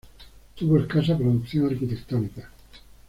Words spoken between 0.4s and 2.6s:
Tuvo escasa producción arquitectónica.